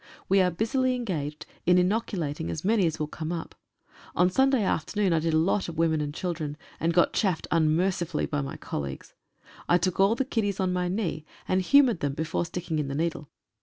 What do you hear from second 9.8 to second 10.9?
all the kiddies on my